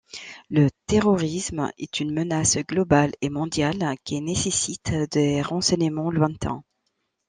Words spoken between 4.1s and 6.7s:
nécessite des renseignements lointains.